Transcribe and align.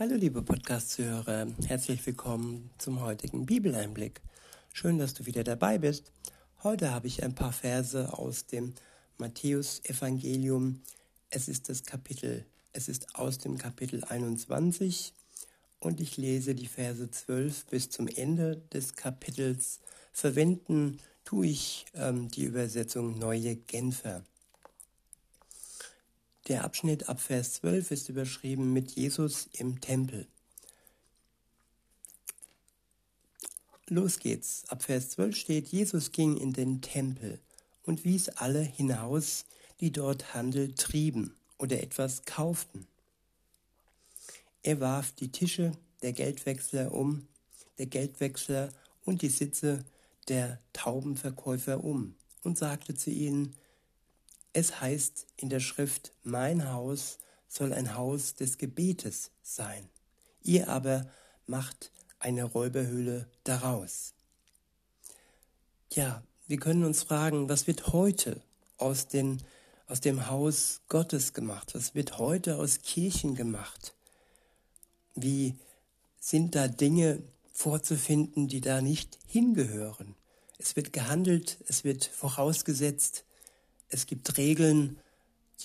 Hallo 0.00 0.14
liebe 0.14 0.42
Podcast-Zuhörer, 0.42 1.48
herzlich 1.66 2.06
willkommen 2.06 2.70
zum 2.78 3.00
heutigen 3.00 3.46
Bibeleinblick. 3.46 4.20
Schön, 4.72 4.96
dass 4.96 5.12
du 5.12 5.26
wieder 5.26 5.42
dabei 5.42 5.78
bist. 5.78 6.12
Heute 6.62 6.92
habe 6.92 7.08
ich 7.08 7.24
ein 7.24 7.34
paar 7.34 7.50
Verse 7.50 8.12
aus 8.16 8.46
dem 8.46 8.74
Matthäus-Evangelium. 9.16 10.82
Es 11.30 11.48
ist 11.48 11.68
das 11.68 11.82
Kapitel, 11.82 12.46
es 12.72 12.88
ist 12.88 13.16
aus 13.16 13.38
dem 13.38 13.58
Kapitel 13.58 14.04
21 14.04 15.14
und 15.80 16.00
ich 16.00 16.16
lese 16.16 16.54
die 16.54 16.68
Verse 16.68 17.10
12 17.10 17.66
bis 17.66 17.90
zum 17.90 18.06
Ende 18.06 18.62
des 18.72 18.94
Kapitels. 18.94 19.80
Verwenden 20.12 21.00
tue 21.24 21.48
ich 21.48 21.86
ähm, 21.94 22.30
die 22.30 22.44
Übersetzung 22.44 23.18
Neue 23.18 23.56
Genfer. 23.56 24.22
Der 26.48 26.64
Abschnitt 26.64 27.10
ab 27.10 27.20
Vers 27.20 27.54
12 27.54 27.90
ist 27.90 28.08
überschrieben 28.08 28.72
mit 28.72 28.92
Jesus 28.92 29.48
im 29.52 29.82
Tempel. 29.82 30.26
Los 33.86 34.18
geht's. 34.18 34.64
Ab 34.68 34.82
Vers 34.82 35.10
12 35.10 35.36
steht, 35.36 35.68
Jesus 35.68 36.10
ging 36.10 36.38
in 36.38 36.54
den 36.54 36.80
Tempel 36.80 37.38
und 37.82 38.04
wies 38.04 38.30
alle 38.30 38.60
hinaus, 38.60 39.44
die 39.80 39.92
dort 39.92 40.34
Handel 40.34 40.74
trieben 40.74 41.36
oder 41.58 41.82
etwas 41.82 42.24
kauften. 42.24 42.86
Er 44.62 44.80
warf 44.80 45.12
die 45.12 45.30
Tische 45.30 45.72
der 46.02 46.12
Geldwechsler 46.12 46.92
um, 46.92 47.26
der 47.76 47.86
Geldwechsler 47.86 48.70
und 49.04 49.20
die 49.20 49.28
Sitze 49.28 49.84
der 50.28 50.60
Taubenverkäufer 50.72 51.84
um 51.84 52.14
und 52.42 52.56
sagte 52.56 52.94
zu 52.94 53.10
ihnen, 53.10 53.54
es 54.52 54.80
heißt 54.80 55.26
in 55.36 55.48
der 55.48 55.60
Schrift, 55.60 56.12
mein 56.22 56.72
Haus 56.72 57.18
soll 57.48 57.72
ein 57.72 57.94
Haus 57.94 58.34
des 58.34 58.58
Gebetes 58.58 59.30
sein. 59.42 59.88
Ihr 60.42 60.68
aber 60.68 61.08
macht 61.46 61.90
eine 62.18 62.44
Räuberhöhle 62.44 63.28
daraus. 63.44 64.14
Ja, 65.92 66.22
wir 66.46 66.58
können 66.58 66.84
uns 66.84 67.02
fragen, 67.02 67.48
was 67.48 67.66
wird 67.66 67.92
heute 67.92 68.42
aus, 68.76 69.08
den, 69.08 69.42
aus 69.86 70.00
dem 70.00 70.28
Haus 70.28 70.80
Gottes 70.88 71.32
gemacht? 71.32 71.74
Was 71.74 71.94
wird 71.94 72.18
heute 72.18 72.56
aus 72.56 72.80
Kirchen 72.82 73.34
gemacht? 73.34 73.94
Wie 75.14 75.54
sind 76.20 76.54
da 76.54 76.68
Dinge 76.68 77.22
vorzufinden, 77.52 78.48
die 78.48 78.60
da 78.60 78.80
nicht 78.80 79.18
hingehören? 79.26 80.14
Es 80.58 80.76
wird 80.76 80.92
gehandelt, 80.92 81.58
es 81.68 81.84
wird 81.84 82.04
vorausgesetzt, 82.04 83.24
es 83.88 84.06
gibt 84.06 84.36
Regeln, 84.36 84.98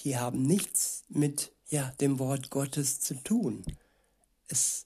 die 0.04 0.18
haben 0.18 0.44
nichts 0.44 1.04
mit 1.10 1.52
ja, 1.70 1.92
dem 2.02 2.20
Wort 2.20 2.50
Gottes 2.50 3.00
zu 3.00 3.16
tun. 3.24 3.64
Es 4.48 4.86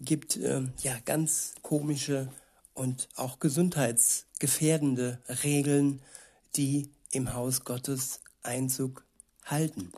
gibt 0.00 0.36
äh, 0.36 0.62
ja 0.82 0.98
ganz 1.04 1.54
komische 1.62 2.28
und 2.74 3.08
auch 3.14 3.38
gesundheitsgefährdende 3.38 5.20
Regeln, 5.42 6.02
die 6.56 6.90
im 7.12 7.32
Haus 7.34 7.64
Gottes 7.64 8.20
Einzug 8.42 9.04
halten 9.44 9.92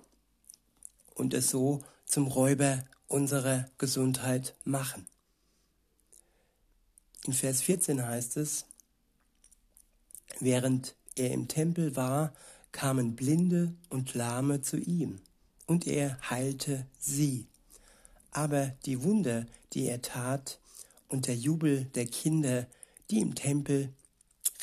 und 1.15 1.35
es 1.35 1.51
so 1.51 1.83
zum 2.05 2.27
Räuber 2.27 2.85
unserer 3.09 3.69
Gesundheit 3.79 4.55
machen. 4.65 5.07
In 7.25 7.33
Vers 7.33 7.63
14 7.63 8.07
heißt 8.07 8.37
es, 8.37 8.67
während 10.41 10.95
er 11.17 11.31
im 11.31 11.49
Tempel 11.49 11.97
war, 11.97 12.33
kamen 12.73 13.17
Blinde 13.17 13.75
und 13.89 14.15
Lahme 14.15 14.61
zu 14.61 14.77
ihm, 14.77 15.21
und 15.67 15.87
er 15.87 16.19
heilte 16.31 16.87
sie. 16.99 17.47
Aber 18.31 18.69
die 18.85 19.03
Wunder, 19.03 19.47
die 19.73 19.87
er 19.87 20.03
tat, 20.03 20.59
und 21.09 21.27
der 21.27 21.37
Jubel 21.37 21.85
der 21.95 22.07
Kinder, 22.07 22.67
die 23.11 23.21
im 23.21 23.35
Tempel 23.35 23.93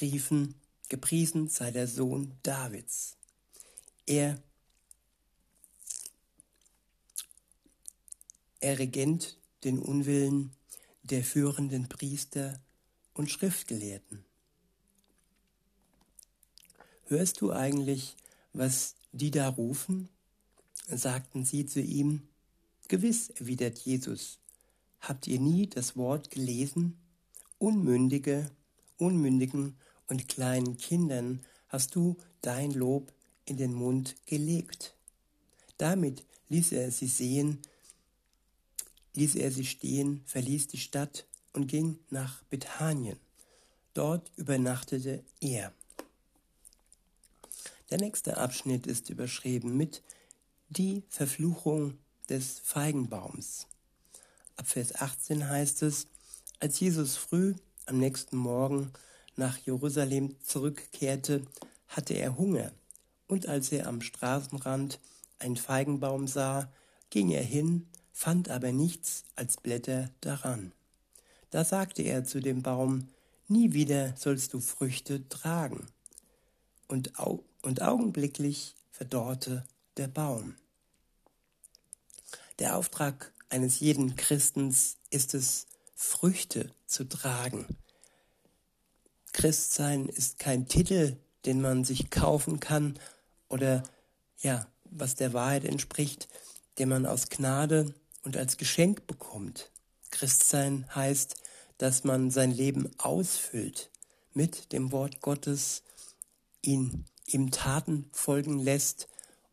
riefen, 0.02 0.56
gepriesen 0.90 1.48
sei 1.48 1.72
der 1.72 1.88
Sohn 1.88 2.34
Davids. 2.44 3.16
Er, 4.06 4.42
er 8.60 8.80
regent 8.80 9.38
den 9.64 9.80
Unwillen 9.80 10.52
der 11.04 11.24
führenden 11.24 11.88
Priester 11.90 12.60
und 13.14 13.30
Schriftgelehrten. 13.30 14.26
Hörst 17.08 17.42
du 17.42 17.52
eigentlich, 17.52 18.16
was 18.54 18.96
die 19.12 19.32
da 19.32 19.50
rufen? 19.50 20.10
sagten 20.88 21.46
sie 21.46 21.66
zu 21.66 21.82
ihm. 21.82 22.24
Gewiss, 22.88 23.30
erwidert 23.30 23.80
Jesus. 23.80 24.40
Habt 25.02 25.28
ihr 25.28 25.40
nie 25.40 25.68
das 25.68 25.98
Wort 25.98 26.30
gelesen? 26.30 26.98
Unmündige, 27.58 28.50
Unmündigen 28.98 29.76
und 30.08 30.30
kleinen 30.30 30.78
Kindern 30.78 31.42
hast 31.68 31.96
du 31.96 32.16
dein 32.42 32.72
Lob 32.72 33.12
in 33.46 33.58
den 33.58 33.74
Mund 33.74 34.16
gelegt. 34.26 34.96
Damit 35.78 36.24
ließ 36.50 36.72
er 36.72 36.92
sie 36.92 37.08
sehen, 37.08 37.60
ließ 39.16 39.36
er 39.36 39.52
sie 39.52 39.66
stehen, 39.66 40.22
verließ 40.26 40.68
die 40.68 40.78
Stadt 40.78 41.26
und 41.52 41.68
ging 41.68 42.00
nach 42.10 42.44
Bethanien. 42.44 43.20
Dort 43.94 44.32
übernachtete 44.38 45.24
er. 45.42 45.74
Der 47.94 48.02
nächste 48.02 48.38
Abschnitt 48.38 48.88
ist 48.88 49.12
überschrieben 49.12 49.78
mit 49.78 50.02
Die 50.70 51.04
Verfluchung 51.10 52.00
des 52.28 52.58
Feigenbaums. 52.64 53.68
Ab 54.56 54.66
Vers 54.66 54.96
18 54.96 55.48
heißt 55.48 55.84
es, 55.84 56.08
als 56.60 56.80
Jesus 56.80 57.18
früh 57.18 57.54
am 57.86 58.00
nächsten 58.00 58.36
Morgen 58.36 58.92
nach 59.36 59.60
Jerusalem 59.60 60.36
zurückkehrte, 60.42 61.44
hatte 61.88 62.16
er 62.16 62.36
Hunger, 62.36 62.72
und 63.28 63.48
als 63.48 63.72
er 63.72 63.86
am 63.86 64.02
Straßenrand 64.02 65.00
einen 65.38 65.56
Feigenbaum 65.58 66.26
sah, 66.26 66.74
ging 67.12 67.30
er 67.30 67.44
hin, 67.44 67.86
fand 68.12 68.50
aber 68.50 68.72
nichts 68.72 69.24
als 69.36 69.58
Blätter 69.58 70.10
daran. 70.20 70.72
Da 71.52 71.64
sagte 71.64 72.02
er 72.02 72.26
zu 72.26 72.40
dem 72.40 72.64
Baum, 72.64 73.10
Nie 73.48 73.74
wieder 73.74 74.16
sollst 74.18 74.56
du 74.56 74.62
Früchte 74.62 75.30
tragen. 75.30 75.86
Und, 76.94 77.18
au 77.18 77.44
und 77.64 77.82
augenblicklich 77.82 78.76
verdorrte 78.92 79.66
der 79.98 80.08
Baum. 80.08 80.54
Der 82.60 82.78
Auftrag 82.78 83.34
eines 83.50 83.80
jeden 83.80 84.16
Christens 84.16 84.98
ist 85.10 85.34
es, 85.34 85.66
Früchte 85.96 86.70
zu 86.86 87.06
tragen. 87.06 87.66
Christsein 89.32 90.08
ist 90.08 90.38
kein 90.38 90.68
Titel, 90.68 91.18
den 91.46 91.62
man 91.62 91.84
sich 91.84 92.12
kaufen 92.12 92.60
kann 92.60 93.00
oder 93.50 93.82
ja, 94.38 94.68
was 94.84 95.16
der 95.16 95.34
Wahrheit 95.34 95.66
entspricht, 95.66 96.28
den 96.78 96.90
man 96.90 97.08
aus 97.08 97.30
Gnade 97.30 97.96
und 98.22 98.38
als 98.38 98.58
Geschenk 98.58 99.08
bekommt. 99.08 99.72
Christsein 100.12 100.86
heißt, 100.94 101.38
dass 101.80 102.04
man 102.04 102.30
sein 102.30 102.52
Leben 102.52 102.92
ausfüllt 103.00 103.90
mit 104.36 104.72
dem 104.72 104.92
Wort 104.92 105.22
Gottes, 105.22 105.82
ihn 106.64 107.06
ihm 107.28 107.52
Taten 107.52 108.10
folgen 108.12 108.60
lässt 108.60 109.08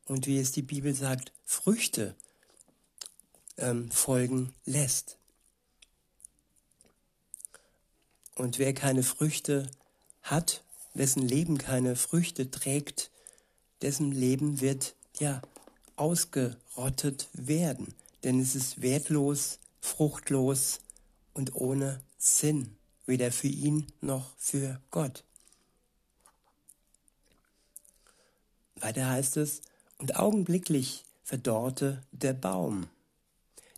und 0.06 0.26
wie 0.26 0.38
es 0.38 0.52
die 0.52 0.62
Bibel 0.62 0.94
sagt, 0.94 1.32
Früchte 1.44 2.14
ähm, 3.56 3.90
folgen 3.90 4.54
lässt. 4.64 5.18
Und 8.34 8.58
wer 8.58 8.72
keine 8.74 9.02
Früchte 9.02 9.70
hat, 10.22 10.64
wessen 10.94 11.22
Leben 11.22 11.58
keine 11.58 11.94
Früchte 11.96 12.50
trägt, 12.50 13.10
dessen 13.82 14.12
Leben 14.12 14.60
wird 14.60 14.94
ja 15.18 15.42
ausgerottet 15.96 17.28
werden, 17.32 17.94
denn 18.24 18.40
es 18.40 18.54
ist 18.54 18.82
wertlos, 18.82 19.58
fruchtlos 19.80 20.80
und 21.34 21.54
ohne 21.54 22.02
Sinn, 22.18 22.76
weder 23.06 23.30
für 23.30 23.48
ihn 23.48 23.86
noch 24.00 24.34
für 24.38 24.80
Gott. 24.90 25.24
Weiter 28.80 29.08
heißt 29.08 29.36
es, 29.36 29.62
und 29.98 30.16
augenblicklich 30.16 31.04
verdorrte 31.22 32.02
der 32.12 32.32
Baum. 32.32 32.88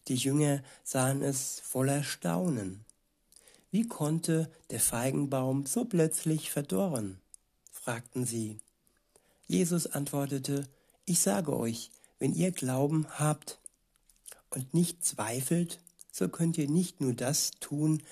Die 0.08 0.14
Jünger 0.14 0.62
sahen 0.84 1.22
es 1.22 1.60
voller 1.64 2.02
Staunen. 2.02 2.84
Wie 3.70 3.86
konnte 3.86 4.50
der 4.70 4.80
Feigenbaum 4.80 5.66
so 5.66 5.84
plötzlich 5.84 6.50
verdorren? 6.50 7.20
fragten 7.70 8.24
sie. 8.26 8.60
Jesus 9.46 9.86
antwortete, 9.86 10.68
ich 11.04 11.20
sage 11.20 11.56
euch, 11.56 11.90
wenn 12.18 12.34
ihr 12.34 12.52
Glauben 12.52 13.06
habt 13.18 13.58
und 14.50 14.72
nicht 14.74 15.04
zweifelt, 15.04 15.80
so 16.12 16.28
könnt 16.28 16.58
ihr 16.58 16.68
nicht 16.68 17.00
nur 17.00 17.14
das 17.14 17.50
tun, 17.60 18.02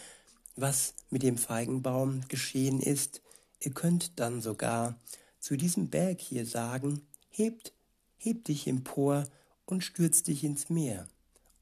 was 0.56 0.94
mit 1.10 1.22
dem 1.22 1.38
Feigenbaum 1.38 2.26
geschehen 2.28 2.80
ist, 2.80 3.20
ihr 3.60 3.72
könnt 3.72 4.18
dann 4.18 4.40
sogar 4.40 4.98
zu 5.40 5.56
diesem 5.56 5.88
Berg 5.88 6.20
hier 6.20 6.46
sagen, 6.46 7.00
hebt, 7.30 7.72
heb 8.18 8.44
dich 8.44 8.66
empor 8.66 9.26
und 9.66 9.82
stürz 9.82 10.22
dich 10.22 10.44
ins 10.44 10.68
Meer, 10.68 11.08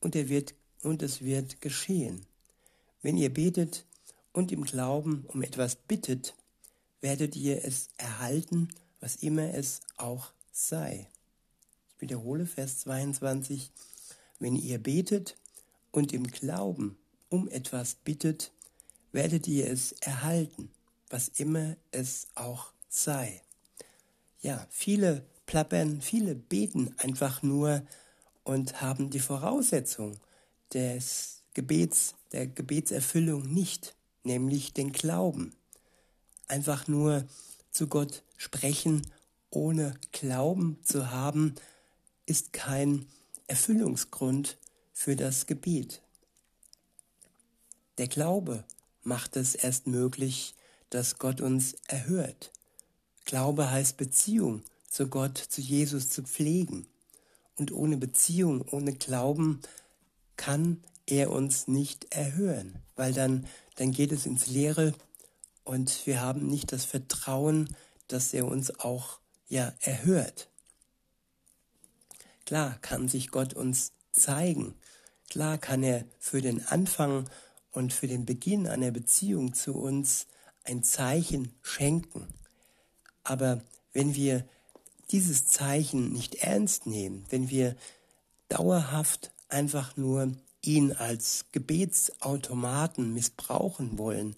und 0.00 0.16
er 0.16 0.28
wird 0.28 0.54
und 0.82 1.02
es 1.02 1.22
wird 1.22 1.60
geschehen. 1.60 2.26
Wenn 3.02 3.16
ihr 3.16 3.32
betet 3.32 3.86
und 4.32 4.52
im 4.52 4.64
Glauben 4.64 5.24
um 5.28 5.42
etwas 5.42 5.76
bittet, 5.76 6.34
werdet 7.00 7.36
ihr 7.36 7.64
es 7.64 7.88
erhalten, 7.96 8.68
was 9.00 9.16
immer 9.16 9.54
es 9.54 9.80
auch 9.96 10.32
sei. 10.52 11.08
Ich 11.94 12.02
wiederhole 12.02 12.46
Vers 12.46 12.78
22. 12.80 13.70
Wenn 14.40 14.56
ihr 14.56 14.78
betet 14.78 15.36
und 15.90 16.12
im 16.12 16.26
Glauben 16.26 16.96
um 17.28 17.48
etwas 17.48 17.94
bittet, 17.94 18.52
werdet 19.12 19.46
ihr 19.48 19.68
es 19.68 19.92
erhalten, 20.00 20.70
was 21.10 21.28
immer 21.28 21.76
es 21.90 22.28
auch 22.34 22.72
sei. 22.88 23.42
Ja, 24.40 24.66
viele 24.70 25.26
plappern, 25.46 26.00
viele 26.00 26.34
beten 26.34 26.94
einfach 26.98 27.42
nur 27.42 27.82
und 28.44 28.80
haben 28.80 29.10
die 29.10 29.20
Voraussetzung 29.20 30.20
des 30.72 31.42
Gebets, 31.54 32.14
der 32.32 32.46
Gebetserfüllung 32.46 33.52
nicht, 33.52 33.96
nämlich 34.22 34.72
den 34.72 34.92
Glauben. 34.92 35.54
Einfach 36.46 36.86
nur 36.86 37.26
zu 37.72 37.88
Gott 37.88 38.22
sprechen, 38.36 39.02
ohne 39.50 39.94
Glauben 40.12 40.78
zu 40.84 41.10
haben, 41.10 41.54
ist 42.26 42.52
kein 42.52 43.06
Erfüllungsgrund 43.48 44.58
für 44.92 45.16
das 45.16 45.46
Gebet. 45.46 46.02
Der 47.96 48.06
Glaube 48.06 48.64
macht 49.02 49.36
es 49.36 49.54
erst 49.54 49.86
möglich, 49.86 50.54
dass 50.90 51.18
Gott 51.18 51.40
uns 51.40 51.74
erhört. 51.88 52.52
Glaube 53.28 53.70
heißt 53.70 53.98
Beziehung 53.98 54.62
zu 54.88 55.08
Gott, 55.08 55.36
zu 55.36 55.60
Jesus 55.60 56.08
zu 56.08 56.22
pflegen. 56.22 56.86
Und 57.56 57.72
ohne 57.72 57.98
Beziehung, 57.98 58.64
ohne 58.70 58.94
Glauben 58.94 59.60
kann 60.36 60.82
er 61.04 61.30
uns 61.30 61.68
nicht 61.68 62.06
erhören, 62.14 62.78
weil 62.96 63.12
dann, 63.12 63.46
dann 63.74 63.92
geht 63.92 64.12
es 64.12 64.24
ins 64.24 64.46
Leere 64.46 64.94
und 65.62 66.06
wir 66.06 66.22
haben 66.22 66.46
nicht 66.46 66.72
das 66.72 66.86
Vertrauen, 66.86 67.76
dass 68.06 68.32
er 68.32 68.46
uns 68.46 68.80
auch 68.80 69.18
ja 69.46 69.74
erhört. 69.80 70.48
Klar 72.46 72.78
kann 72.80 73.08
sich 73.08 73.30
Gott 73.30 73.52
uns 73.52 73.92
zeigen. 74.10 74.74
Klar 75.28 75.58
kann 75.58 75.82
er 75.82 76.06
für 76.18 76.40
den 76.40 76.66
Anfang 76.66 77.28
und 77.72 77.92
für 77.92 78.06
den 78.06 78.24
Beginn 78.24 78.66
einer 78.66 78.90
Beziehung 78.90 79.52
zu 79.52 79.74
uns 79.74 80.26
ein 80.64 80.82
Zeichen 80.82 81.52
schenken. 81.60 82.26
Aber 83.28 83.60
wenn 83.92 84.14
wir 84.14 84.42
dieses 85.10 85.46
Zeichen 85.46 86.14
nicht 86.14 86.36
ernst 86.36 86.86
nehmen, 86.86 87.26
wenn 87.28 87.50
wir 87.50 87.76
dauerhaft 88.48 89.32
einfach 89.50 89.98
nur 89.98 90.32
ihn 90.62 90.92
als 90.92 91.44
Gebetsautomaten 91.52 93.12
missbrauchen 93.12 93.98
wollen, 93.98 94.34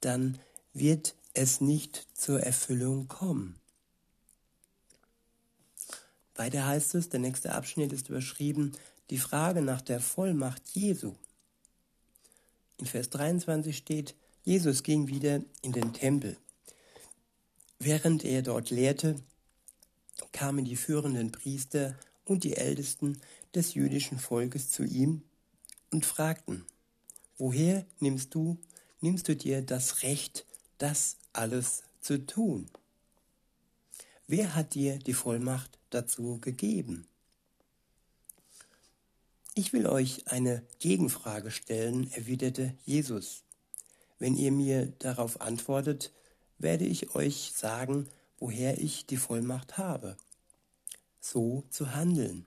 dann 0.00 0.38
wird 0.72 1.16
es 1.34 1.60
nicht 1.60 2.06
zur 2.14 2.40
Erfüllung 2.40 3.08
kommen. 3.08 3.58
Weiter 6.36 6.64
heißt 6.64 6.94
es, 6.94 7.08
der 7.08 7.18
nächste 7.18 7.56
Abschnitt 7.56 7.92
ist 7.92 8.08
überschrieben, 8.08 8.76
die 9.10 9.18
Frage 9.18 9.62
nach 9.62 9.80
der 9.80 9.98
Vollmacht 9.98 10.62
Jesu. 10.74 11.16
In 12.76 12.86
Vers 12.86 13.10
23 13.10 13.76
steht, 13.76 14.14
Jesus 14.44 14.84
ging 14.84 15.08
wieder 15.08 15.42
in 15.62 15.72
den 15.72 15.92
Tempel. 15.92 16.36
Während 17.78 18.24
er 18.24 18.42
dort 18.42 18.70
lehrte, 18.70 19.16
kamen 20.32 20.64
die 20.64 20.76
führenden 20.76 21.30
Priester 21.30 21.96
und 22.24 22.44
die 22.44 22.56
Ältesten 22.56 23.20
des 23.54 23.74
jüdischen 23.74 24.18
Volkes 24.18 24.70
zu 24.70 24.84
ihm 24.84 25.22
und 25.90 26.04
fragten, 26.04 26.64
woher 27.38 27.86
nimmst 28.00 28.34
du, 28.34 28.58
nimmst 29.00 29.28
du 29.28 29.36
dir 29.36 29.62
das 29.62 30.02
Recht, 30.02 30.44
das 30.78 31.16
alles 31.32 31.84
zu 32.00 32.26
tun? 32.26 32.68
Wer 34.26 34.54
hat 34.54 34.74
dir 34.74 34.98
die 34.98 35.14
Vollmacht 35.14 35.78
dazu 35.90 36.38
gegeben? 36.40 37.06
Ich 39.54 39.72
will 39.72 39.86
euch 39.86 40.28
eine 40.28 40.62
Gegenfrage 40.78 41.50
stellen, 41.50 42.12
erwiderte 42.12 42.74
Jesus. 42.84 43.42
Wenn 44.18 44.36
ihr 44.36 44.52
mir 44.52 44.86
darauf 44.98 45.40
antwortet, 45.40 46.12
werde 46.58 46.84
ich 46.84 47.14
euch 47.14 47.52
sagen, 47.54 48.08
woher 48.38 48.78
ich 48.78 49.06
die 49.06 49.16
Vollmacht 49.16 49.78
habe, 49.78 50.16
so 51.20 51.64
zu 51.70 51.94
handeln. 51.94 52.46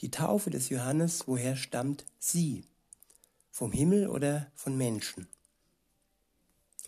Die 0.00 0.10
Taufe 0.10 0.50
des 0.50 0.68
Johannes, 0.68 1.26
woher 1.26 1.56
stammt 1.56 2.04
sie? 2.18 2.64
Vom 3.50 3.72
Himmel 3.72 4.08
oder 4.08 4.50
von 4.54 4.76
Menschen? 4.76 5.28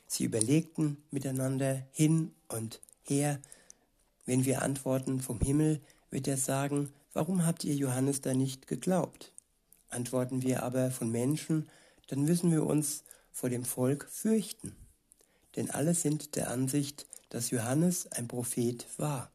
Sie 0.06 0.24
überlegten 0.24 1.02
miteinander 1.10 1.86
hin 1.92 2.32
und 2.48 2.80
her. 3.02 3.40
Wenn 4.26 4.44
wir 4.44 4.62
antworten 4.62 5.20
vom 5.20 5.40
Himmel, 5.40 5.80
wird 6.10 6.28
er 6.28 6.36
sagen, 6.36 6.92
warum 7.12 7.44
habt 7.44 7.64
ihr 7.64 7.74
Johannes 7.74 8.20
da 8.20 8.34
nicht 8.34 8.66
geglaubt? 8.66 9.32
Antworten 9.88 10.42
wir 10.42 10.62
aber 10.62 10.90
von 10.90 11.10
Menschen, 11.10 11.68
dann 12.08 12.22
müssen 12.24 12.50
wir 12.50 12.64
uns 12.64 13.04
vor 13.30 13.50
dem 13.50 13.64
Volk 13.64 14.06
fürchten. 14.10 14.76
Denn 15.56 15.70
alle 15.70 15.94
sind 15.94 16.36
der 16.36 16.50
Ansicht, 16.50 17.06
dass 17.28 17.50
Johannes 17.50 18.10
ein 18.12 18.28
Prophet 18.28 18.86
war. 18.98 19.30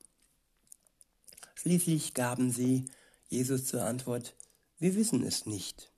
Schließlich 1.55 2.13
gaben 2.13 2.51
sie 2.51 2.85
Jesus 3.29 3.65
zur 3.65 3.83
Antwort, 3.83 4.35
wir 4.79 4.95
wissen 4.95 5.23
es 5.23 5.45
nicht. 5.45 5.91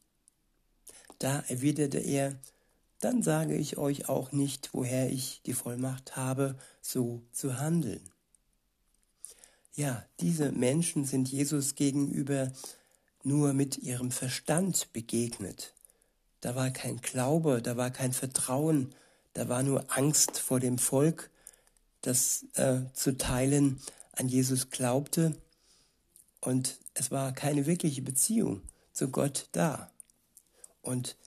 Da 1.19 1.39
erwiderte 1.47 1.99
er, 1.99 2.39
dann 3.01 3.23
sage 3.23 3.55
ich 3.55 3.77
euch 3.77 4.07
auch 4.09 4.31
nicht, 4.31 4.73
woher 4.73 5.09
ich 5.09 5.41
die 5.45 5.53
Vollmacht 5.53 6.15
habe, 6.15 6.57
so 6.81 7.21
zu 7.31 7.59
handeln. 7.59 8.01
Ja, 9.75 10.05
diese 10.19 10.51
Menschen 10.51 11.05
sind 11.05 11.29
Jesus 11.29 11.75
gegenüber 11.75 12.51
nur 13.23 13.53
mit 13.53 13.77
ihrem 13.77 14.11
Verstand 14.11 14.91
begegnet. 14.91 15.73
Da 16.41 16.55
war 16.55 16.71
kein 16.71 17.01
Glaube, 17.01 17.61
da 17.61 17.77
war 17.77 17.91
kein 17.91 18.13
Vertrauen, 18.13 18.95
da 19.33 19.49
war 19.49 19.63
nur 19.63 19.85
Angst 19.95 20.39
vor 20.39 20.59
dem 20.59 20.77
Volk, 20.77 21.29
das 22.01 22.45
äh, 22.55 22.81
zu 22.93 23.17
teilen 23.17 23.81
an 24.13 24.27
Jesus 24.27 24.69
glaubte. 24.69 25.35
Und 26.41 26.77
es 26.93 27.11
war 27.11 27.33
keine 27.33 27.65
wirkliche 27.65 28.01
Beziehung 28.01 28.61
zu 28.93 29.09
Gott 29.09 29.47
da. 29.51 29.91
Und 30.81 31.17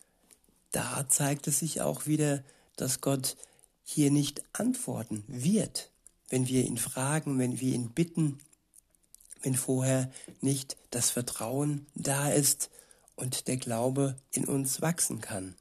da 0.71 1.09
zeigt 1.09 1.47
es 1.49 1.59
sich 1.59 1.81
auch 1.81 2.07
wieder, 2.07 2.43
dass 2.77 3.01
Gott 3.01 3.37
hier 3.85 4.11
nicht 4.11 4.43
antworten 4.53 5.25
wird 5.27 5.93
wenn 6.33 6.49
wir 6.49 6.65
ihn 6.65 6.79
fragen, 6.79 7.39
wenn 7.39 7.61
wir 7.61 7.75
ihn 7.75 7.91
bitten, 7.91 8.39
wenn 9.43 9.55
vorher 9.55 10.11
nicht 10.41 10.79
das 10.91 11.11
Vertrauen 11.11 11.87
da 11.95 12.31
ist 12.31 12.71
und 13.17 13.49
der 13.49 13.59
Glaube 13.59 14.17
in 14.31 14.47
uns 14.47 14.81
wachsen 14.81 15.21
kann. 15.21 15.55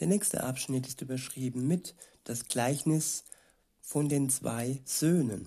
Der 0.00 0.06
nächste 0.06 0.42
Abschnitt 0.42 0.86
ist 0.86 1.02
überschrieben 1.02 1.68
mit 1.68 1.94
das 2.24 2.46
Gleichnis 2.46 3.24
von 3.82 4.08
den 4.08 4.30
zwei 4.30 4.80
Söhnen. 4.86 5.46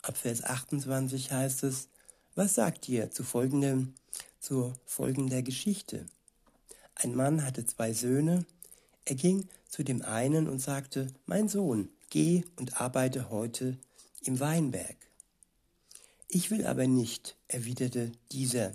Ab 0.00 0.16
Vers 0.16 0.42
28 0.42 1.30
heißt 1.30 1.62
es, 1.64 1.88
was 2.34 2.54
sagt 2.54 2.88
ihr 2.88 3.10
zu 3.10 3.22
folgendem, 3.22 3.92
zur 4.40 4.72
folgender 4.86 5.42
Geschichte? 5.42 6.06
Ein 6.94 7.14
Mann 7.14 7.44
hatte 7.44 7.66
zwei 7.66 7.92
Söhne, 7.92 8.46
er 9.04 9.16
ging 9.16 9.46
zu 9.68 9.82
dem 9.82 10.00
einen 10.02 10.48
und 10.48 10.60
sagte, 10.60 11.08
mein 11.26 11.48
Sohn, 11.48 11.90
geh 12.08 12.44
und 12.56 12.80
arbeite 12.80 13.28
heute 13.28 13.76
im 14.22 14.40
Weinberg. 14.40 14.96
Ich 16.28 16.50
will 16.50 16.66
aber 16.66 16.86
nicht, 16.86 17.36
erwiderte 17.48 18.12
dieser. 18.30 18.72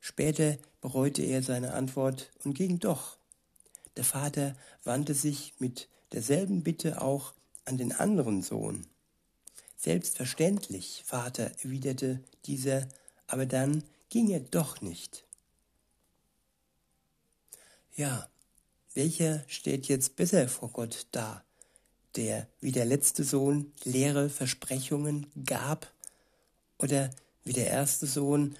Später 0.00 0.58
bereute 0.82 1.22
er 1.22 1.42
seine 1.42 1.72
Antwort 1.72 2.30
und 2.44 2.52
ging 2.52 2.78
doch. 2.78 3.21
Der 3.96 4.04
Vater 4.04 4.56
wandte 4.84 5.14
sich 5.14 5.54
mit 5.58 5.88
derselben 6.12 6.62
Bitte 6.62 7.00
auch 7.00 7.34
an 7.64 7.78
den 7.78 7.92
anderen 7.92 8.42
Sohn. 8.42 8.86
Selbstverständlich, 9.76 11.02
Vater, 11.06 11.50
erwiderte 11.62 12.22
dieser, 12.46 12.86
aber 13.26 13.46
dann 13.46 13.82
ging 14.08 14.30
er 14.30 14.40
doch 14.40 14.80
nicht. 14.80 15.24
Ja, 17.94 18.28
welcher 18.94 19.44
steht 19.48 19.88
jetzt 19.88 20.16
besser 20.16 20.48
vor 20.48 20.70
Gott 20.70 21.06
da? 21.12 21.44
Der 22.16 22.46
wie 22.60 22.72
der 22.72 22.84
letzte 22.84 23.24
Sohn 23.24 23.72
leere 23.84 24.28
Versprechungen 24.28 25.26
gab 25.46 25.90
oder 26.78 27.10
wie 27.44 27.54
der 27.54 27.68
erste 27.68 28.06
Sohn 28.06 28.56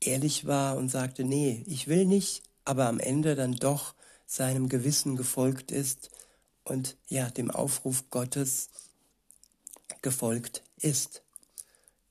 ehrlich 0.00 0.46
war 0.46 0.76
und 0.76 0.88
sagte, 0.88 1.24
nee, 1.24 1.64
ich 1.66 1.88
will 1.88 2.06
nicht, 2.06 2.42
aber 2.64 2.86
am 2.86 2.98
Ende 2.98 3.34
dann 3.34 3.56
doch 3.56 3.94
seinem 4.26 4.68
Gewissen 4.68 5.16
gefolgt 5.16 5.70
ist 5.70 6.10
und 6.64 6.96
ja, 7.08 7.30
dem 7.30 7.50
Aufruf 7.50 8.10
Gottes 8.10 8.68
gefolgt 10.02 10.62
ist. 10.78 11.22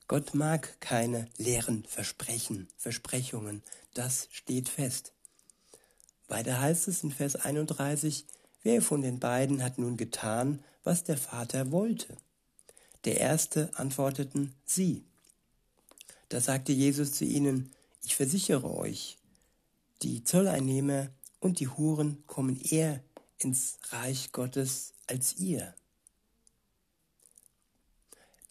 Gott 0.08 0.34
mag 0.34 0.80
keine 0.80 1.28
leeren 1.38 1.84
Versprechen, 1.88 2.68
Versprechungen. 2.78 3.64
Das 3.94 4.28
steht 4.32 4.70
fest. 4.70 5.14
Weiter 6.28 6.60
heißt 6.60 6.88
es 6.88 7.04
in 7.04 7.12
Vers 7.12 7.36
31, 7.36 8.26
wer 8.64 8.82
von 8.82 9.02
den 9.02 9.20
beiden 9.20 9.64
hat 9.64 9.78
nun 9.78 9.98
getan, 9.98 10.64
was 10.84 11.04
der 11.04 11.18
Vater 11.18 11.72
wollte? 11.72 12.16
Der 13.06 13.20
erste 13.20 13.70
antworteten 13.76 14.54
sie. 14.66 15.04
Da 16.30 16.40
sagte 16.40 16.72
Jesus 16.72 17.14
zu 17.14 17.26
ihnen, 17.26 17.72
ich 18.04 18.16
versichere 18.16 18.76
euch, 18.78 19.18
die 20.02 20.24
Zolleinnehmer 20.24 21.10
und 21.46 21.60
die 21.60 21.68
Huren 21.68 22.24
kommen 22.26 22.60
eher 22.60 23.04
ins 23.38 23.78
Reich 23.90 24.32
Gottes 24.32 24.94
als 25.06 25.36
ihr. 25.36 25.76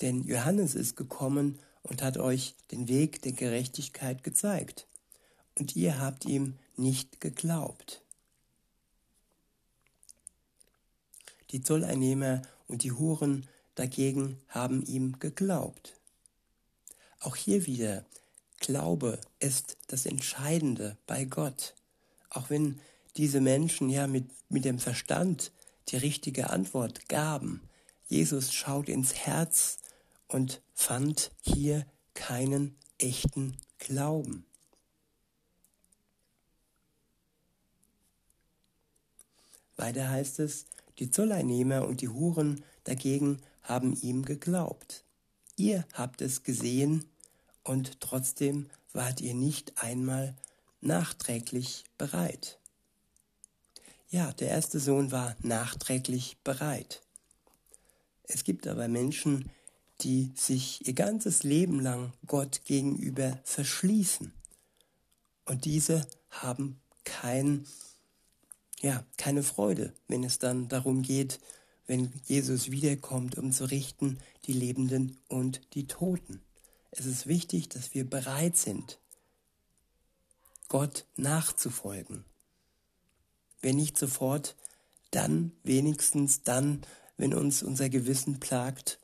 Denn 0.01 0.23
Johannes 0.23 0.77
ist 0.77 0.95
gekommen 0.95 1.59
und 1.83 2.03
hat 2.03 2.19
euch 2.19 2.55
den 2.71 2.87
Weg 2.87 3.21
der 3.23 3.33
Gerechtigkeit 3.33 4.23
gezeigt, 4.23 4.87
und 5.59 5.75
ihr 5.75 5.99
habt 5.99 6.25
ihm 6.25 6.57
nicht 6.77 7.21
geglaubt. 7.21 8.05
Die 11.51 11.63
Zolleinnehmer 11.63 12.43
und 12.69 12.85
die 12.85 12.93
Huren 12.93 13.49
dagegen 13.75 14.41
haben 14.47 14.87
ihm 14.87 15.19
geglaubt. 15.19 15.99
Auch 17.19 17.35
hier 17.35 17.67
wieder, 17.67 18.05
Glaube 18.59 19.21
ist 19.41 19.79
das 19.89 20.07
Entscheidende 20.07 20.97
bei 21.09 21.25
Gott. 21.25 21.75
Auch 22.35 22.51
wenn 22.51 22.81
diese 23.17 23.41
Menschen 23.41 23.89
ja 23.89 24.07
mit, 24.07 24.27
mit 24.51 24.65
dem 24.65 24.79
Verstand 24.79 25.53
die 25.89 25.97
richtige 25.97 26.51
Antwort 26.51 27.09
gaben. 27.09 27.63
Jesus 28.07 28.53
schaut 28.53 28.89
ins 28.89 29.15
Herz 29.15 29.79
und 30.29 30.61
fand 30.75 31.31
hier 31.41 31.87
keinen 32.13 32.77
echten 32.99 33.57
Glauben. 33.79 34.45
Weiter 39.77 40.09
heißt 40.09 40.41
es, 40.41 40.67
die 40.99 41.11
Zolleinnehmer 41.11 41.87
und 41.87 42.01
die 42.01 42.09
Huren 42.09 42.65
dagegen 42.85 43.41
haben 43.63 43.95
ihm 44.01 44.25
geglaubt. 44.25 45.05
Ihr 45.57 45.85
habt 45.93 46.21
es 46.21 46.43
gesehen 46.43 47.05
und 47.65 48.01
trotzdem 48.01 48.69
wart 48.93 49.21
ihr 49.21 49.35
nicht 49.35 49.83
einmal 49.83 50.35
nachträglich 50.85 51.85
bereit. 51.99 52.59
Ja, 54.11 54.33
der 54.33 54.49
erste 54.49 54.79
Sohn 54.79 55.11
war 55.11 55.37
nachträglich 55.41 56.37
bereit. 56.45 57.03
Es 58.25 58.45
gibt 58.45 58.67
aber 58.67 58.89
Menschen, 58.89 59.51
die 60.01 60.33
sich 60.35 60.87
ihr 60.87 60.95
ganzes 60.95 61.43
Leben 61.43 61.81
lang 61.81 62.13
Gott 62.27 62.63
gegenüber 62.65 63.39
verschließen. 63.45 64.33
Und 65.47 65.65
diese 65.65 66.07
haben 66.31 66.81
kein, 67.05 67.67
ja, 68.81 69.05
keine 69.17 69.43
Freude, 69.43 69.93
wenn 70.09 70.25
es 70.25 70.39
dann 70.39 70.69
darum 70.69 71.03
geht, 71.03 71.41
wenn 71.87 72.13
Jesus 72.25 72.71
wiederkommt, 72.71 73.37
um 73.37 73.53
zu 73.53 73.71
richten 73.71 74.19
die 74.47 74.53
Lebenden 74.53 75.19
und 75.29 75.61
die 75.75 75.87
Toten. 75.87 76.41
Es 76.91 77.07
ist 77.07 77.27
wichtig, 77.27 77.69
dass 77.69 77.95
wir 77.95 78.09
bereit 78.09 78.57
sind, 78.57 78.99
Gott 80.69 81.07
nachzufolgen. 81.17 82.25
Wenn 83.61 83.77
nicht 83.77 83.99
sofort, 83.99 84.57
dann 85.11 85.53
wenigstens 85.63 86.43
dann, 86.43 86.83
wenn 87.17 87.35
uns 87.35 87.63
unser 87.63 87.89
Gewissen 87.89 88.41
plagt 88.41 88.99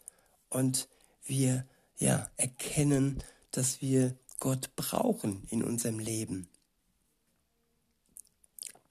und 0.49 0.88
wir 1.25 1.67
ja 1.97 2.29
erkennen, 2.37 3.23
dass 3.52 3.81
wir 3.81 4.17
Gott 4.38 4.75
brauchen 4.75 5.47
in 5.50 5.62
unserem 5.62 5.99
Leben. 5.99 6.49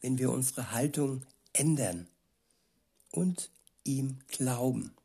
Wenn 0.02 0.18
wir 0.18 0.32
unsere 0.32 0.72
Haltung 0.72 1.26
ändern 1.54 2.08
und 3.12 3.52
ihm 3.84 4.20
glauben. 4.28 4.96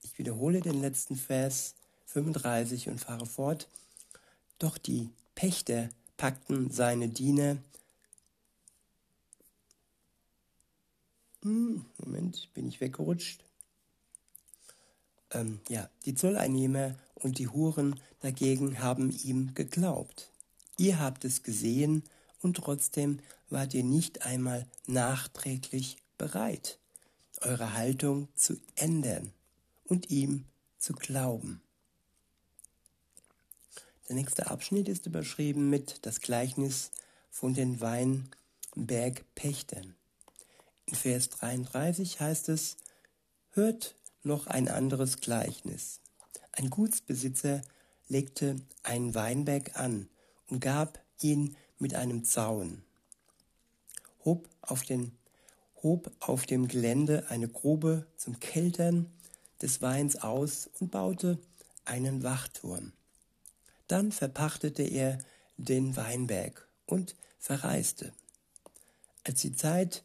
Ich 0.00 0.18
wiederhole 0.18 0.60
den 0.60 0.80
letzten 0.80 1.16
Vers 1.16 1.74
35 2.06 2.88
und 2.88 3.00
fahre 3.00 3.26
fort. 3.26 3.68
Doch 4.58 4.78
die 4.78 5.10
Pächter 5.34 5.88
packten 6.22 6.70
seine 6.70 7.08
Diener. 7.08 7.56
Hm, 11.42 11.84
Moment, 11.98 12.48
bin 12.54 12.68
ich 12.68 12.80
weggerutscht. 12.80 13.42
Ähm, 15.32 15.58
ja, 15.68 15.90
die 16.04 16.14
Zolleinnehmer 16.14 16.94
und 17.16 17.40
die 17.40 17.48
Huren 17.48 17.98
dagegen 18.20 18.78
haben 18.78 19.10
ihm 19.24 19.52
geglaubt. 19.54 20.30
Ihr 20.76 21.00
habt 21.00 21.24
es 21.24 21.42
gesehen 21.42 22.04
und 22.40 22.58
trotzdem 22.58 23.18
wart 23.50 23.74
ihr 23.74 23.82
nicht 23.82 24.24
einmal 24.24 24.68
nachträglich 24.86 25.96
bereit, 26.18 26.78
eure 27.40 27.74
Haltung 27.74 28.28
zu 28.36 28.60
ändern 28.76 29.32
und 29.82 30.10
ihm 30.10 30.44
zu 30.78 30.92
glauben. 30.92 31.62
Der 34.12 34.18
nächste 34.18 34.50
Abschnitt 34.50 34.90
ist 34.90 35.06
überschrieben 35.06 35.70
mit 35.70 36.04
das 36.04 36.20
Gleichnis 36.20 36.90
von 37.30 37.54
den 37.54 37.80
Weinbergpächtern. 37.80 39.94
In 40.84 40.94
Vers 40.94 41.30
33 41.30 42.20
heißt 42.20 42.50
es, 42.50 42.76
hört 43.52 43.94
noch 44.22 44.48
ein 44.48 44.68
anderes 44.68 45.22
Gleichnis. 45.22 46.00
Ein 46.52 46.68
Gutsbesitzer 46.68 47.62
legte 48.06 48.56
einen 48.82 49.14
Weinberg 49.14 49.78
an 49.78 50.10
und 50.48 50.60
gab 50.60 51.02
ihn 51.22 51.56
mit 51.78 51.94
einem 51.94 52.26
Zaun, 52.26 52.82
hob 54.26 54.46
auf, 54.60 54.82
den, 54.82 55.16
hob 55.82 56.12
auf 56.20 56.44
dem 56.44 56.68
Gelände 56.68 57.30
eine 57.30 57.48
Grube 57.48 58.04
zum 58.18 58.40
Keltern 58.40 59.10
des 59.62 59.80
Weins 59.80 60.16
aus 60.16 60.68
und 60.80 60.90
baute 60.90 61.38
einen 61.86 62.22
Wachturm. 62.22 62.92
Dann 63.92 64.10
verpachtete 64.10 64.84
er 64.84 65.18
den 65.58 65.96
Weinberg 65.96 66.66
und 66.86 67.14
verreiste. 67.38 68.14
Als 69.22 69.42
die 69.42 69.54
Zeit 69.54 70.02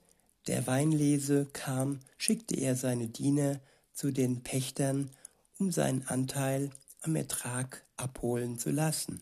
der 0.47 0.67
Weinlese 0.67 1.45
kam, 1.53 2.01
schickte 2.17 2.55
er 2.55 2.75
seine 2.75 3.07
Diener 3.07 3.61
zu 3.93 4.11
den 4.11 4.43
Pächtern, 4.43 5.09
um 5.57 5.71
seinen 5.71 6.05
Anteil 6.05 6.69
am 6.99 7.15
Ertrag 7.15 7.85
abholen 7.95 8.59
zu 8.59 8.71
lassen. 8.71 9.21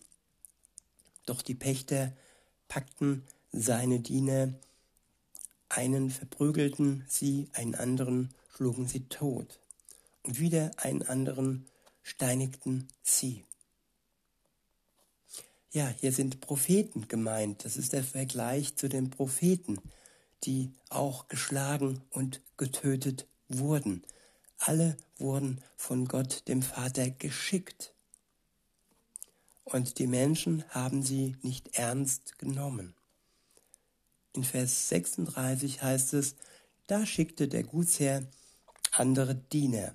Doch 1.28 1.44
die 1.44 1.54
Pächter 1.54 2.14
packten 2.68 3.22
seine 3.52 4.00
Diener, 4.00 4.52
einen 5.70 6.10
verprügelten 6.10 7.06
sie, 7.08 7.50
einen 7.54 7.76
anderen 7.76 8.34
schlugen 8.50 8.88
sie 8.88 9.02
tot, 9.10 9.60
und 10.24 10.40
wieder 10.40 10.72
einen 10.78 11.04
anderen 11.04 11.68
steinigten 12.02 12.88
sie. 13.04 13.46
Ja, 15.76 15.90
hier 16.00 16.14
sind 16.14 16.40
Propheten 16.40 17.10
gemeint. 17.10 17.66
Das 17.66 17.76
ist 17.76 17.92
der 17.92 18.06
Vergleich 18.06 18.78
zu 18.78 18.88
den 18.88 19.10
Propheten, 19.10 19.78
die 20.46 20.72
auch 20.88 21.28
geschlagen 21.28 22.02
und 22.12 22.40
getötet 22.56 23.28
wurden. 23.50 24.02
Alle 24.58 24.96
wurden 25.18 25.62
von 25.76 26.08
Gott 26.08 26.48
dem 26.48 26.62
Vater 26.62 27.10
geschickt. 27.10 27.94
Und 29.66 30.00
die 30.00 30.08
Menschen 30.08 30.64
haben 30.70 31.04
sie 31.04 31.36
nicht 31.42 31.78
ernst 31.78 32.40
genommen. 32.40 32.94
In 34.32 34.46
Vers 34.46 34.88
36 34.88 35.82
heißt 35.82 36.14
es, 36.14 36.36
da 36.88 37.06
schickte 37.06 37.50
der 37.50 37.64
Gutsherr 37.64 38.26
andere 38.92 39.36
Diener, 39.36 39.94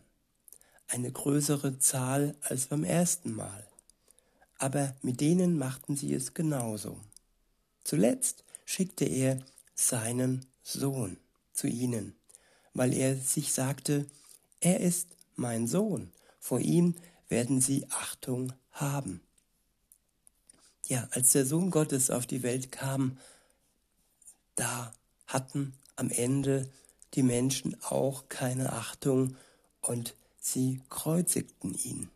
eine 0.89 1.11
größere 1.11 1.79
Zahl 1.79 2.37
als 2.43 2.67
beim 2.67 2.85
ersten 2.85 3.33
Mal 3.33 3.70
aber 4.61 4.95
mit 5.01 5.21
denen 5.21 5.57
machten 5.57 5.97
sie 5.97 6.13
es 6.13 6.35
genauso. 6.35 7.01
Zuletzt 7.83 8.45
schickte 8.67 9.07
er 9.07 9.41
seinen 9.75 10.47
Sohn 10.63 11.17
zu 11.53 11.67
ihnen, 11.67 12.15
weil 12.75 12.93
er 12.93 13.17
sich 13.17 13.53
sagte, 13.53 14.07
er 14.61 14.81
ist 14.81 15.09
mein 15.35 15.67
Sohn, 15.67 16.13
vor 16.39 16.61
ihm 16.61 16.95
werden 17.29 17.63
sie 17.63 17.87
Achtung 17.89 18.53
haben. 18.73 19.23
Ja, 20.87 21.09
als 21.13 21.33
der 21.33 21.47
Sohn 21.47 21.71
Gottes 21.71 22.11
auf 22.11 22.27
die 22.27 22.43
Welt 22.43 22.71
kam, 22.71 23.17
da 24.57 24.93
hatten 25.27 25.73
am 25.97 26.11
Ende 26.11 26.71
die 27.15 27.23
Menschen 27.23 27.83
auch 27.83 28.29
keine 28.29 28.75
Achtung 28.75 29.37
und 29.81 30.15
sie 30.39 30.83
kreuzigten 30.91 31.75
ihn. 31.75 32.11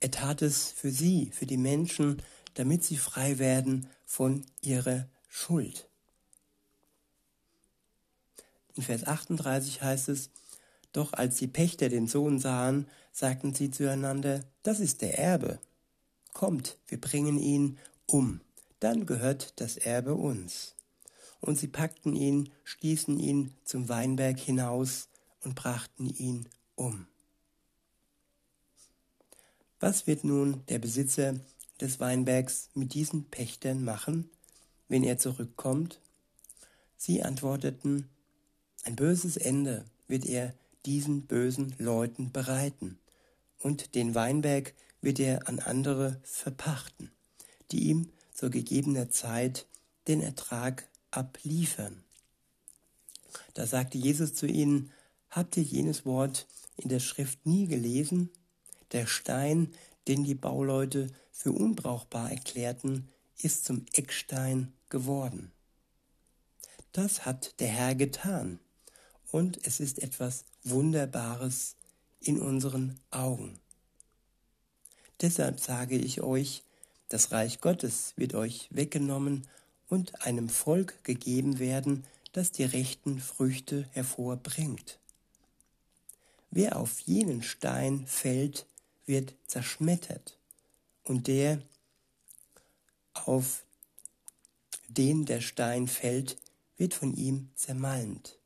Er 0.00 0.10
tat 0.10 0.40
es 0.42 0.70
für 0.70 0.90
sie, 0.90 1.30
für 1.30 1.46
die 1.46 1.58
Menschen, 1.58 2.22
damit 2.54 2.82
sie 2.84 2.96
frei 2.96 3.38
werden 3.38 3.86
von 4.06 4.44
ihrer 4.62 5.06
Schuld. 5.28 5.88
In 8.74 8.82
Vers 8.82 9.06
38 9.06 9.82
heißt 9.82 10.08
es, 10.08 10.30
Doch 10.92 11.12
als 11.12 11.36
die 11.36 11.46
Pächter 11.46 11.90
den 11.90 12.08
Sohn 12.08 12.38
sahen, 12.38 12.88
sagten 13.12 13.54
sie 13.54 13.70
zueinander, 13.70 14.42
das 14.62 14.80
ist 14.80 15.02
der 15.02 15.18
Erbe. 15.18 15.58
Kommt, 16.32 16.78
wir 16.86 17.00
bringen 17.00 17.38
ihn 17.38 17.78
um, 18.06 18.40
dann 18.80 19.04
gehört 19.04 19.60
das 19.60 19.76
Erbe 19.76 20.14
uns. 20.14 20.74
Und 21.40 21.58
sie 21.58 21.68
packten 21.68 22.14
ihn, 22.16 22.50
stießen 22.64 23.18
ihn 23.18 23.54
zum 23.64 23.88
Weinberg 23.88 24.38
hinaus 24.38 25.08
und 25.42 25.54
brachten 25.54 26.08
ihn 26.08 26.48
um. 26.74 27.06
Was 29.80 30.06
wird 30.06 30.24
nun 30.24 30.62
der 30.68 30.78
Besitzer 30.78 31.40
des 31.80 32.00
Weinbergs 32.00 32.68
mit 32.74 32.92
diesen 32.92 33.24
Pächtern 33.24 33.82
machen, 33.82 34.28
wenn 34.88 35.02
er 35.02 35.16
zurückkommt? 35.16 36.00
Sie 36.98 37.22
antworteten, 37.22 38.06
ein 38.84 38.94
böses 38.94 39.38
Ende 39.38 39.86
wird 40.06 40.26
er 40.26 40.54
diesen 40.84 41.22
bösen 41.22 41.74
Leuten 41.78 42.30
bereiten, 42.30 42.98
und 43.58 43.94
den 43.94 44.14
Weinberg 44.14 44.74
wird 45.00 45.18
er 45.18 45.48
an 45.48 45.60
andere 45.60 46.20
verpachten, 46.24 47.10
die 47.70 47.88
ihm 47.88 48.10
zur 48.34 48.50
gegebener 48.50 49.10
Zeit 49.10 49.66
den 50.08 50.20
Ertrag 50.20 50.88
abliefern. 51.10 52.02
Da 53.54 53.66
sagte 53.66 53.96
Jesus 53.96 54.34
zu 54.34 54.46
ihnen, 54.46 54.90
habt 55.30 55.56
ihr 55.56 55.62
jenes 55.62 56.04
Wort 56.04 56.46
in 56.76 56.90
der 56.90 57.00
Schrift 57.00 57.46
nie 57.46 57.66
gelesen? 57.66 58.30
Der 58.92 59.06
Stein, 59.06 59.72
den 60.08 60.24
die 60.24 60.34
Bauleute 60.34 61.08
für 61.30 61.52
unbrauchbar 61.52 62.30
erklärten, 62.30 63.08
ist 63.38 63.64
zum 63.64 63.86
Eckstein 63.92 64.72
geworden. 64.88 65.52
Das 66.92 67.24
hat 67.24 67.60
der 67.60 67.68
Herr 67.68 67.94
getan 67.94 68.58
und 69.30 69.64
es 69.64 69.80
ist 69.80 70.02
etwas 70.02 70.44
Wunderbares 70.64 71.76
in 72.20 72.40
unseren 72.40 72.98
Augen. 73.10 73.58
Deshalb 75.20 75.60
sage 75.60 75.96
ich 75.96 76.20
euch, 76.20 76.64
das 77.08 77.32
Reich 77.32 77.60
Gottes 77.60 78.14
wird 78.16 78.34
euch 78.34 78.68
weggenommen 78.70 79.46
und 79.88 80.24
einem 80.24 80.48
Volk 80.48 81.02
gegeben 81.04 81.58
werden, 81.58 82.04
das 82.32 82.52
die 82.52 82.64
rechten 82.64 83.20
Früchte 83.20 83.88
hervorbringt. 83.92 84.98
Wer 86.50 86.76
auf 86.76 87.00
jenen 87.00 87.42
Stein 87.42 88.06
fällt, 88.06 88.66
wird 89.10 89.34
zerschmettert, 89.46 90.38
und 91.04 91.26
der 91.26 91.60
auf 93.12 93.64
den 94.88 95.26
der 95.26 95.40
Stein 95.40 95.88
fällt, 95.88 96.38
wird 96.76 96.94
von 96.94 97.12
ihm 97.14 97.50
zermalmt. 97.56 98.38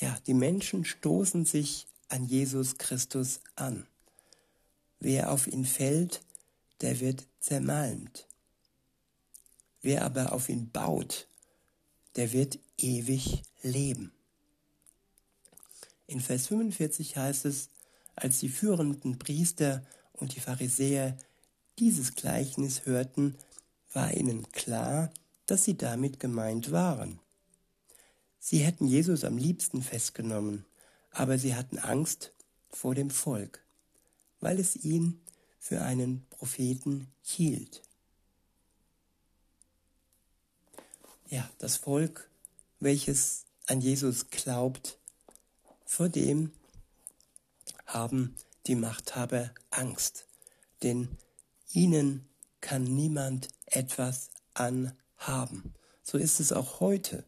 Ja, 0.00 0.18
die 0.26 0.34
Menschen 0.34 0.84
stoßen 0.84 1.46
sich 1.46 1.86
an 2.08 2.26
Jesus 2.26 2.76
Christus 2.76 3.40
an. 3.54 3.86
Wer 4.98 5.30
auf 5.30 5.46
ihn 5.46 5.64
fällt, 5.64 6.20
der 6.80 7.00
wird 7.00 7.26
zermalmt. 7.38 8.26
Wer 9.80 10.04
aber 10.04 10.32
auf 10.32 10.48
ihn 10.48 10.70
baut, 10.70 11.28
der 12.16 12.32
wird 12.32 12.58
ewig 12.76 13.42
leben. 13.62 14.12
In 16.06 16.20
Vers 16.20 16.48
45 16.48 17.16
heißt 17.16 17.44
es, 17.44 17.68
als 18.20 18.40
die 18.40 18.48
führenden 18.48 19.18
Priester 19.18 19.84
und 20.12 20.36
die 20.36 20.40
Pharisäer 20.40 21.16
dieses 21.78 22.14
Gleichnis 22.14 22.84
hörten, 22.84 23.36
war 23.92 24.12
ihnen 24.14 24.50
klar, 24.52 25.10
dass 25.46 25.64
sie 25.64 25.76
damit 25.76 26.20
gemeint 26.20 26.70
waren. 26.70 27.18
Sie 28.38 28.58
hätten 28.58 28.86
Jesus 28.86 29.24
am 29.24 29.36
liebsten 29.36 29.82
festgenommen, 29.82 30.64
aber 31.10 31.38
sie 31.38 31.54
hatten 31.54 31.78
Angst 31.78 32.32
vor 32.70 32.94
dem 32.94 33.10
Volk, 33.10 33.64
weil 34.40 34.58
es 34.60 34.76
ihn 34.76 35.20
für 35.58 35.82
einen 35.82 36.24
Propheten 36.30 37.08
hielt. 37.22 37.82
Ja, 41.28 41.48
das 41.58 41.76
Volk, 41.76 42.28
welches 42.80 43.44
an 43.66 43.80
Jesus 43.80 44.30
glaubt, 44.30 44.98
vor 45.84 46.08
dem 46.08 46.52
haben 47.94 48.36
die 48.66 48.74
Machthaber 48.74 49.50
Angst, 49.70 50.26
denn 50.82 51.08
ihnen 51.72 52.28
kann 52.60 52.84
niemand 52.84 53.48
etwas 53.66 54.30
anhaben. 54.54 55.74
So 56.02 56.18
ist 56.18 56.40
es 56.40 56.52
auch 56.52 56.80
heute. 56.80 57.24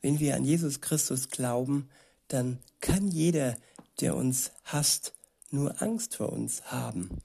Wenn 0.00 0.20
wir 0.20 0.36
an 0.36 0.44
Jesus 0.44 0.80
Christus 0.80 1.28
glauben, 1.28 1.88
dann 2.28 2.58
kann 2.80 3.08
jeder, 3.08 3.56
der 4.00 4.14
uns 4.16 4.52
hasst, 4.64 5.14
nur 5.50 5.82
Angst 5.82 6.16
vor 6.16 6.32
uns 6.32 6.70
haben. 6.70 7.22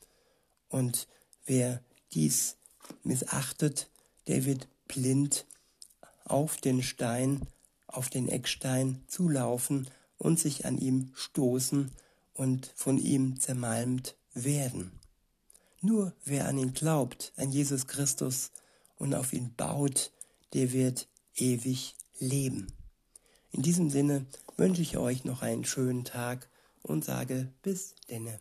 Und 0.70 1.08
wer 1.46 1.82
dies 2.14 2.58
missachtet, 3.04 3.90
der 4.28 4.46
wird 4.46 4.68
blind 4.88 5.46
auf 6.26 6.58
den 6.58 6.82
Stein, 6.82 7.48
auf 7.88 8.10
den 8.10 8.28
Eckstein 8.28 9.04
zulaufen 9.08 9.88
und 10.18 10.40
sich 10.40 10.66
an 10.66 10.78
ihm 10.78 11.12
stoßen 11.16 11.92
und 12.34 12.72
von 12.76 12.98
ihm 12.98 13.40
zermalmt 13.40 14.16
werden. 14.34 15.00
Nur 15.82 16.14
wer 16.24 16.48
an 16.48 16.58
ihn 16.58 16.74
glaubt, 16.74 17.34
an 17.36 17.52
Jesus 17.52 17.88
Christus 17.88 18.52
und 18.98 19.14
auf 19.14 19.34
ihn 19.34 19.54
baut, 19.56 20.12
der 20.54 20.72
wird 20.72 21.08
ewig 21.36 21.96
leben. 22.20 22.68
In 23.52 23.62
diesem 23.62 23.90
Sinne 23.90 24.26
wünsche 24.58 24.82
ich 24.82 24.98
euch 24.98 25.26
noch 25.26 25.42
einen 25.42 25.66
schönen 25.66 26.06
Tag 26.06 26.50
und 26.82 27.04
sage 27.04 27.52
bis 27.62 27.96
denne. 28.10 28.40